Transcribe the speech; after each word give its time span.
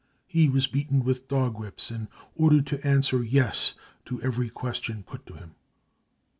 He 0.25 0.49
was 0.49 0.65
beaten 0.65 1.03
with 1.03 1.27
dog 1.27 1.59
whips 1.59 1.91
and 1.91 2.07
ordered 2.33 2.65
to 2.65 2.83
answer 2.83 3.19
6 3.21 3.31
Yes 3.31 3.75
5 3.97 4.05
to 4.05 4.21
every 4.23 4.49
question 4.49 5.03
put 5.03 5.27
to 5.27 5.35
him. 5.35 5.53